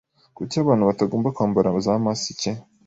Kuki 0.37 0.55
abantu 0.63 0.87
batagomba 0.89 1.33
kwambara 1.35 1.69
za 1.85 1.93
masike 2.05 2.51